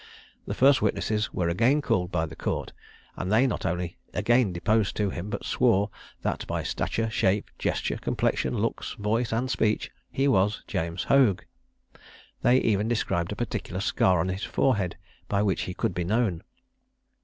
The 0.47 0.55
first 0.55 0.81
witnesses 0.81 1.31
were 1.31 1.47
again 1.47 1.79
called 1.79 2.11
by 2.11 2.25
the 2.25 2.35
Court, 2.35 2.73
and 3.15 3.31
they 3.31 3.45
not 3.45 3.67
only 3.67 3.97
again 4.15 4.51
deposed 4.51 4.95
to 4.97 5.11
him, 5.11 5.29
but 5.29 5.45
swore 5.45 5.91
that 6.23 6.47
by 6.47 6.63
stature, 6.63 7.07
shape, 7.11 7.51
gesture, 7.59 7.97
complexion, 7.97 8.57
looks, 8.57 8.93
voice, 8.93 9.31
and 9.31 9.51
speech, 9.51 9.91
he 10.09 10.27
was 10.27 10.63
James 10.65 11.03
Hoag. 11.03 11.45
They 12.41 12.57
even 12.61 12.87
described 12.87 13.31
a 13.31 13.35
particular 13.35 13.79
scar 13.79 14.19
on 14.19 14.29
his 14.29 14.43
forehead, 14.43 14.97
by 15.27 15.43
which 15.43 15.61
he 15.69 15.75
could 15.75 15.93
be 15.93 16.03
known. 16.03 16.41